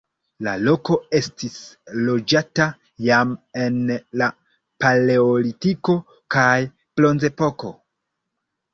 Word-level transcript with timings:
La 0.45 0.51
loko 0.67 0.95
estis 1.19 1.57
loĝata 2.07 2.67
jam 3.09 3.37
en 3.67 3.79
la 4.23 4.31
paleolitiko 4.87 6.01
kaj 6.39 6.51
bronzepoko. 6.99 7.77